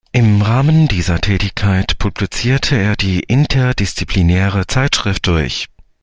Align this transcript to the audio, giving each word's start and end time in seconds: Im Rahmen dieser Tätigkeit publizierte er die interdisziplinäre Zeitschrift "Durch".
Im 0.13 0.41
Rahmen 0.41 0.87
dieser 0.87 1.21
Tätigkeit 1.21 1.99
publizierte 1.99 2.75
er 2.75 2.95
die 2.95 3.19
interdisziplinäre 3.19 4.65
Zeitschrift 4.65 5.27
"Durch". 5.27 5.67